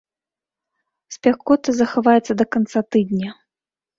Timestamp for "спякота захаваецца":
1.15-2.33